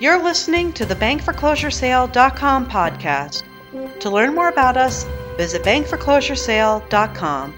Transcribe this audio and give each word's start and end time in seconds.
You're 0.00 0.22
listening 0.22 0.72
to 0.74 0.86
the 0.86 0.94
bankforeclosuresale.com 0.94 2.70
podcast. 2.70 3.42
To 3.98 4.10
learn 4.10 4.32
more 4.32 4.48
about 4.48 4.76
us, 4.76 5.04
visit 5.36 5.64
bankforeclosuresale.com. 5.64 7.54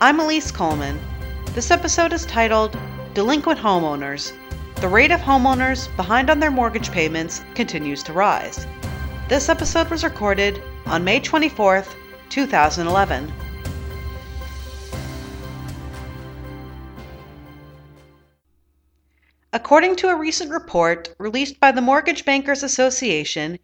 I'm 0.00 0.20
Elise 0.20 0.52
Coleman. 0.52 1.00
This 1.46 1.72
episode 1.72 2.12
is 2.12 2.26
titled 2.26 2.78
Delinquent 3.12 3.58
Homeowners. 3.58 4.32
The 4.76 4.86
rate 4.86 5.10
of 5.10 5.18
homeowners 5.18 5.94
behind 5.96 6.30
on 6.30 6.38
their 6.38 6.52
mortgage 6.52 6.92
payments 6.92 7.42
continues 7.56 8.04
to 8.04 8.12
rise. 8.12 8.68
This 9.28 9.48
episode 9.48 9.90
was 9.90 10.04
recorded 10.04 10.62
on 10.86 11.02
May 11.02 11.18
24th, 11.18 11.88
2011. 12.28 13.32
According 19.54 19.94
to 19.96 20.08
a 20.08 20.16
recent 20.16 20.50
report 20.50 21.14
released 21.16 21.60
by 21.60 21.70
the 21.70 21.80
Mortgage 21.80 22.24
Bankers 22.24 22.64
Association, 22.64 23.60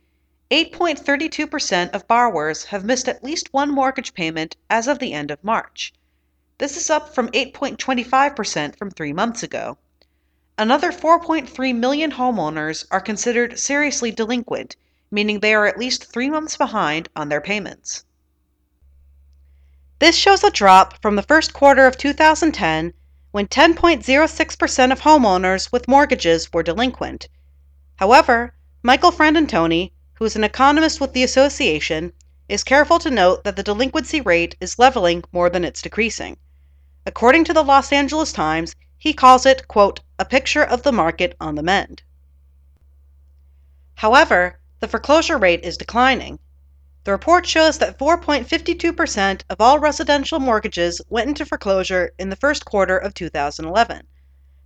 8.32% 0.48 1.90
of 1.90 2.06
borrowers 2.06 2.62
have 2.66 2.84
missed 2.84 3.08
at 3.08 3.24
least 3.24 3.52
one 3.52 3.72
mortgage 3.72 4.14
payment 4.14 4.56
as 4.70 4.86
of 4.86 5.00
the 5.00 5.12
end 5.12 5.32
of 5.32 5.42
March. 5.42 5.92
This 6.58 6.76
is 6.76 6.90
up 6.90 7.12
from 7.12 7.26
8.25% 7.30 8.78
from 8.78 8.92
three 8.92 9.12
months 9.12 9.42
ago. 9.42 9.78
Another 10.56 10.92
4.3 10.92 11.74
million 11.74 12.12
homeowners 12.12 12.86
are 12.92 13.00
considered 13.00 13.58
seriously 13.58 14.12
delinquent, 14.12 14.76
meaning 15.10 15.40
they 15.40 15.54
are 15.54 15.66
at 15.66 15.76
least 15.76 16.04
three 16.04 16.30
months 16.30 16.56
behind 16.56 17.08
on 17.16 17.30
their 17.30 17.40
payments. 17.40 18.04
This 19.98 20.14
shows 20.14 20.44
a 20.44 20.52
drop 20.52 21.02
from 21.02 21.16
the 21.16 21.24
first 21.24 21.52
quarter 21.52 21.84
of 21.88 21.98
2010 21.98 22.92
when 23.32 23.46
10.06% 23.46 24.92
of 24.92 25.00
homeowners 25.00 25.70
with 25.70 25.86
mortgages 25.86 26.52
were 26.52 26.62
delinquent. 26.62 27.28
However, 27.96 28.54
Michael 28.82 29.12
Fratantoni, 29.12 29.92
who 30.14 30.24
is 30.24 30.36
an 30.36 30.44
economist 30.44 31.00
with 31.00 31.12
the 31.12 31.22
association, 31.22 32.12
is 32.48 32.64
careful 32.64 32.98
to 32.98 33.10
note 33.10 33.44
that 33.44 33.54
the 33.54 33.62
delinquency 33.62 34.20
rate 34.20 34.56
is 34.60 34.78
leveling 34.78 35.22
more 35.32 35.48
than 35.48 35.64
it's 35.64 35.82
decreasing. 35.82 36.36
According 37.06 37.44
to 37.44 37.52
the 37.52 37.62
Los 37.62 37.92
Angeles 37.92 38.32
Times, 38.32 38.74
he 38.98 39.12
calls 39.12 39.46
it, 39.46 39.68
quote, 39.68 40.00
a 40.18 40.24
picture 40.24 40.64
of 40.64 40.82
the 40.82 40.92
market 40.92 41.36
on 41.40 41.54
the 41.54 41.62
mend. 41.62 42.02
However, 43.94 44.58
the 44.80 44.88
foreclosure 44.88 45.38
rate 45.38 45.62
is 45.62 45.76
declining. 45.76 46.38
The 47.04 47.12
report 47.12 47.46
shows 47.46 47.78
that 47.78 47.98
4.52% 47.98 49.42
of 49.48 49.60
all 49.60 49.78
residential 49.78 50.38
mortgages 50.38 51.00
went 51.08 51.28
into 51.28 51.46
foreclosure 51.46 52.12
in 52.18 52.28
the 52.28 52.36
first 52.36 52.66
quarter 52.66 52.98
of 52.98 53.14
2011. 53.14 54.06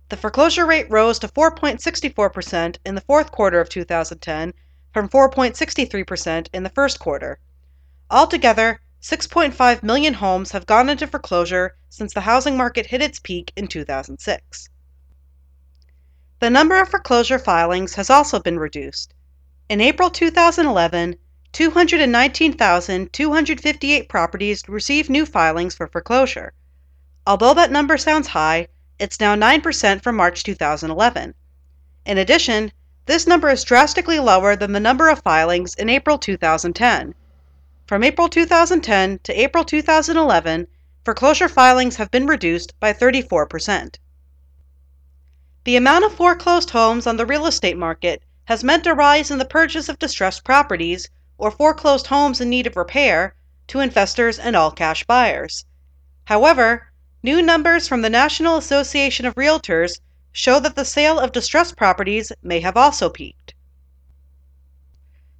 The 0.09 0.17
foreclosure 0.17 0.65
rate 0.65 0.91
rose 0.91 1.17
to 1.19 1.29
4.64% 1.29 2.77
in 2.85 2.95
the 2.95 3.01
fourth 3.01 3.31
quarter 3.31 3.61
of 3.61 3.69
2010 3.69 4.53
from 4.93 5.07
4.63% 5.09 6.47
in 6.53 6.63
the 6.63 6.69
first 6.69 6.99
quarter. 6.99 7.39
Altogether, 8.11 8.81
6.5 9.01 9.83
million 9.83 10.15
homes 10.15 10.51
have 10.51 10.65
gone 10.65 10.89
into 10.89 11.07
foreclosure 11.07 11.77
since 11.89 12.13
the 12.13 12.21
housing 12.21 12.57
market 12.57 12.87
hit 12.87 13.01
its 13.01 13.19
peak 13.19 13.53
in 13.55 13.67
2006. 13.67 14.69
The 16.39 16.49
number 16.49 16.81
of 16.81 16.89
foreclosure 16.89 17.39
filings 17.39 17.95
has 17.95 18.09
also 18.09 18.39
been 18.39 18.59
reduced. 18.59 19.13
In 19.69 19.79
April 19.79 20.09
2011, 20.09 21.15
219,258 21.55 24.09
properties 24.09 24.61
received 24.67 25.09
new 25.09 25.25
filings 25.25 25.73
for 25.73 25.87
foreclosure. 25.87 26.53
Although 27.25 27.55
that 27.55 27.71
number 27.71 27.97
sounds 27.97 28.27
high, 28.27 28.67
it's 28.99 29.19
now 29.19 29.35
9% 29.35 30.03
from 30.03 30.15
March 30.15 30.43
2011. 30.43 31.33
In 32.05 32.17
addition, 32.17 32.71
this 33.05 33.25
number 33.25 33.49
is 33.49 33.63
drastically 33.63 34.19
lower 34.19 34.55
than 34.55 34.73
the 34.73 34.79
number 34.79 35.09
of 35.09 35.23
filings 35.23 35.73
in 35.75 35.89
April 35.89 36.17
2010 36.17 37.15
from 37.87 38.03
April 38.03 38.27
2010 38.27 39.19
to 39.19 39.39
April 39.39 39.63
2011, 39.63 40.65
foreclosure 41.03 41.47
filings 41.47 41.97
have 41.97 42.09
been 42.09 42.25
reduced 42.25 42.73
by 42.79 42.91
34%. 42.91 43.97
The 45.65 45.75
amount 45.75 46.03
of 46.03 46.15
foreclosed 46.15 46.71
homes 46.71 47.05
on 47.05 47.17
the 47.17 47.27
real 47.27 47.45
estate 47.45 47.77
market 47.77 48.23
has 48.45 48.63
meant 48.63 48.87
a 48.87 48.95
rise 48.95 49.29
in 49.29 49.37
the 49.37 49.45
purchase 49.45 49.87
of 49.87 49.99
distressed 49.99 50.43
properties 50.43 51.09
or 51.37 51.51
foreclosed 51.51 52.07
homes 52.07 52.39
in 52.39 52.49
need 52.49 52.67
of 52.67 52.75
repair 52.75 53.35
to 53.67 53.79
investors 53.79 54.39
and 54.39 54.55
all 54.55 54.71
cash 54.71 55.03
buyers. 55.05 55.65
However, 56.25 56.91
new 57.23 57.41
numbers 57.41 57.87
from 57.87 58.01
the 58.01 58.09
National 58.09 58.57
Association 58.57 59.25
of 59.25 59.35
Realtors 59.35 59.99
show 60.31 60.59
that 60.59 60.75
the 60.75 60.85
sale 60.85 61.19
of 61.19 61.31
distressed 61.31 61.75
properties 61.77 62.31
may 62.43 62.59
have 62.59 62.77
also 62.77 63.09
peaked. 63.09 63.53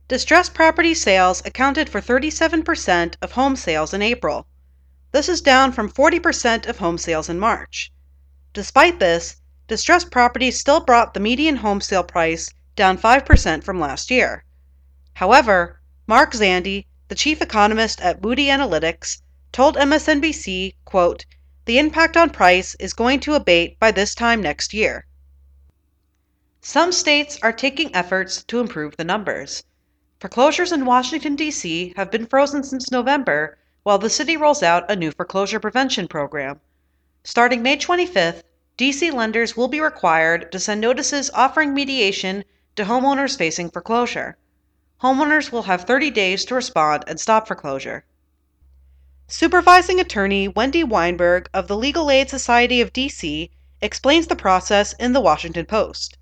Distressed 0.07 0.53
property 0.53 0.93
sales 0.93 1.41
accounted 1.45 1.89
for 1.89 1.99
37% 1.99 3.15
of 3.21 3.31
home 3.31 3.55
sales 3.55 3.93
in 3.93 4.01
April. 4.01 4.45
This 5.11 5.27
is 5.27 5.41
down 5.41 5.71
from 5.71 5.91
40% 5.91 6.67
of 6.67 6.77
home 6.77 6.97
sales 6.97 7.29
in 7.29 7.39
March. 7.39 7.91
Despite 8.53 8.99
this, 8.99 9.37
distressed 9.67 10.11
properties 10.11 10.59
still 10.59 10.79
brought 10.79 11.13
the 11.13 11.19
median 11.19 11.57
home 11.57 11.81
sale 11.81 12.03
price 12.03 12.49
down 12.75 12.97
5% 12.97 13.63
from 13.63 13.79
last 13.79 14.11
year. 14.11 14.43
However, 15.15 15.79
Mark 16.07 16.33
Zandi, 16.33 16.85
the 17.07 17.15
chief 17.15 17.41
economist 17.41 17.99
at 17.99 18.21
Moody 18.21 18.45
Analytics, 18.45 19.23
told 19.51 19.75
MSNBC, 19.75 20.75
quote, 20.85 21.25
"The 21.65 21.79
impact 21.79 22.15
on 22.15 22.29
price 22.29 22.75
is 22.79 22.93
going 22.93 23.21
to 23.21 23.33
abate 23.33 23.79
by 23.79 23.89
this 23.89 24.13
time 24.13 24.39
next 24.39 24.71
year." 24.71 25.07
Some 26.61 26.91
states 26.91 27.39
are 27.41 27.51
taking 27.51 27.95
efforts 27.95 28.43
to 28.43 28.59
improve 28.59 28.97
the 28.97 29.03
numbers. 29.03 29.63
Foreclosures 30.19 30.71
in 30.71 30.85
Washington, 30.85 31.35
D.C. 31.35 31.93
have 31.95 32.11
been 32.11 32.27
frozen 32.27 32.63
since 32.63 32.91
November 32.91 33.57
while 33.81 33.97
the 33.97 34.07
city 34.07 34.37
rolls 34.37 34.61
out 34.61 34.91
a 34.91 34.95
new 34.95 35.09
foreclosure 35.09 35.59
prevention 35.59 36.07
program. 36.07 36.59
Starting 37.23 37.63
May 37.63 37.77
25th, 37.77 38.43
D.C. 38.77 39.09
lenders 39.09 39.57
will 39.57 39.69
be 39.69 39.81
required 39.81 40.51
to 40.51 40.59
send 40.59 40.81
notices 40.81 41.31
offering 41.33 41.73
mediation 41.73 42.43
to 42.75 42.85
homeowners 42.85 43.35
facing 43.35 43.71
foreclosure. 43.71 44.37
Homeowners 45.01 45.51
will 45.51 45.63
have 45.63 45.83
30 45.83 46.09
days 46.11 46.45
to 46.45 46.55
respond 46.55 47.03
and 47.05 47.19
stop 47.19 47.47
foreclosure. 47.47 48.05
Supervising 49.27 49.99
attorney 49.99 50.47
Wendy 50.47 50.83
Weinberg 50.83 51.49
of 51.53 51.67
the 51.67 51.75
Legal 51.75 52.09
Aid 52.09 52.29
Society 52.29 52.79
of 52.79 52.93
D.C. 52.93 53.51
explains 53.81 54.27
the 54.27 54.35
process 54.35 54.93
in 54.93 55.11
the 55.11 55.19
Washington 55.19 55.65
Post. 55.65 56.17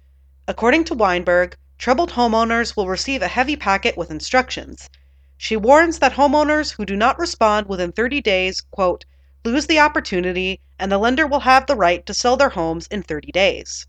According 0.47 0.85
to 0.85 0.95
Weinberg, 0.95 1.55
troubled 1.77 2.13
homeowners 2.13 2.75
will 2.75 2.87
receive 2.87 3.21
a 3.21 3.27
heavy 3.27 3.55
packet 3.55 3.95
with 3.95 4.09
instructions. 4.09 4.89
She 5.37 5.55
warns 5.55 5.99
that 5.99 6.13
homeowners 6.13 6.71
who 6.71 6.85
do 6.85 6.95
not 6.95 7.19
respond 7.19 7.67
within 7.67 7.91
30 7.91 8.21
days, 8.21 8.61
quote, 8.61 9.05
lose 9.43 9.67
the 9.67 9.79
opportunity 9.79 10.61
and 10.79 10.91
the 10.91 10.97
lender 10.97 11.27
will 11.27 11.41
have 11.41 11.67
the 11.67 11.75
right 11.75 12.03
to 12.07 12.13
sell 12.13 12.37
their 12.37 12.49
homes 12.49 12.87
in 12.87 13.03
30 13.03 13.31
days. 13.31 13.85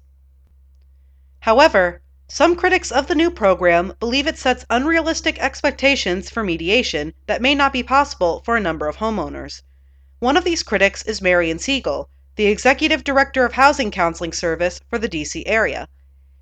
However, 1.40 2.02
some 2.28 2.56
critics 2.56 2.90
of 2.90 3.06
the 3.06 3.14
new 3.14 3.30
program 3.30 3.92
believe 4.00 4.26
it 4.26 4.38
sets 4.38 4.64
unrealistic 4.70 5.38
expectations 5.38 6.30
for 6.30 6.42
mediation 6.42 7.12
that 7.26 7.42
may 7.42 7.54
not 7.54 7.72
be 7.72 7.82
possible 7.82 8.42
for 8.44 8.56
a 8.56 8.60
number 8.60 8.88
of 8.88 8.96
homeowners. 8.96 9.62
One 10.20 10.36
of 10.36 10.44
these 10.44 10.62
critics 10.62 11.02
is 11.02 11.20
Marion 11.20 11.58
Siegel, 11.58 12.08
the 12.36 12.46
executive 12.46 13.04
director 13.04 13.44
of 13.44 13.52
Housing 13.52 13.90
Counseling 13.90 14.32
Service 14.32 14.80
for 14.88 14.98
the 14.98 15.08
DC 15.08 15.42
area. 15.44 15.86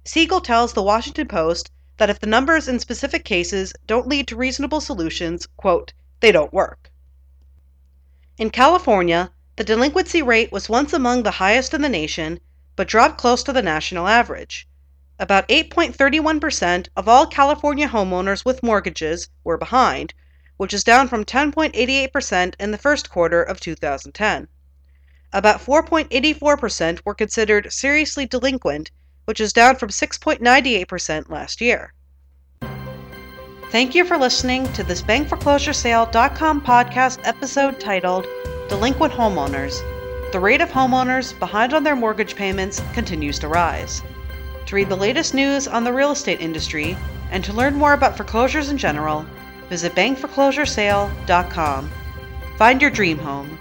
Siegel 0.05 0.41
tells 0.41 0.73
the 0.73 0.83
Washington 0.83 1.27
Post 1.27 1.71
that 1.97 2.11
if 2.11 2.21
the 2.21 2.27
numbers 2.27 2.69
in 2.69 2.79
specific 2.79 3.25
cases 3.25 3.73
don't 3.87 4.09
lead 4.09 4.29
to 4.29 4.37
reasonable 4.37 4.81
solutions, 4.81 5.49
quote, 5.57 5.93
they 6.21 6.31
don't 6.31 6.53
work. 6.53 6.93
In 8.39 8.51
California, 8.51 9.33
the 9.57 9.65
delinquency 9.65 10.23
rate 10.23 10.53
was 10.53 10.69
once 10.69 10.93
among 10.93 11.25
the 11.25 11.33
highest 11.43 11.75
in 11.75 11.83
the 11.83 11.89
nation, 11.89 12.41
but 12.77 12.89
dropped 12.89 13.19
close 13.19 13.43
to 13.43 13.53
the 13.53 13.63
national 13.63 14.09
average. 14.09 14.67
About 15.19 15.49
8.31% 15.49 16.89
of 16.97 17.09
all 17.09 17.27
California 17.27 17.89
homeowners 17.89 18.45
with 18.45 18.63
mortgages 18.63 19.29
were 19.45 19.59
behind, 19.59 20.15
which 20.57 20.75
is 20.75 20.85
down 20.85 21.09
from 21.09 21.25
10.88% 21.25 22.55
in 22.59 22.71
the 22.71 22.79
first 22.79 23.11
quarter 23.11 23.43
of 23.43 23.61
2010. 23.61 24.49
About 25.33 25.61
4.84% 25.61 27.01
were 27.05 27.15
considered 27.15 27.73
seriously 27.73 28.27
delinquent 28.27 28.91
which 29.25 29.41
is 29.41 29.53
down 29.53 29.77
from 29.77 29.89
6.98% 29.89 31.31
last 31.31 31.61
year. 31.61 31.93
Thank 33.71 33.95
you 33.95 34.05
for 34.05 34.19
listening 34.19 34.71
to 34.75 34.83
this 34.83 35.03
bankforeclosuresale.com 35.03 36.61
podcast 36.61 37.21
episode 37.25 37.81
titled 37.81 38.27
Delinquent 38.69 39.15
Homeowners. 39.15 39.81
The 40.33 40.41
rate 40.41 40.61
of 40.61 40.71
homeowners 40.71 41.39
behind 41.39 41.73
on 41.73 41.85
their 41.85 41.97
mortgage 41.97 42.37
payments 42.37 42.83
continues 42.93 43.39
to 43.39 43.49
rise. 43.49 44.03
To 44.73 44.77
read 44.77 44.89
the 44.89 44.97
latest 44.97 45.35
news 45.35 45.69
on 45.69 45.85
the 45.85 45.93
real 45.93 46.13
estate 46.13 46.41
industry 46.41 46.97
and 47.31 47.45
to 47.45 47.53
learn 47.53 47.75
more 47.75 47.93
about 47.93 48.17
foreclosures 48.17 48.71
in 48.71 48.79
general, 48.79 49.27
visit 49.69 49.95
bankforeclosuresale.com. 49.95 51.91
Find 52.57 52.81
your 52.81 52.91
dream 52.91 53.19
home. 53.19 53.59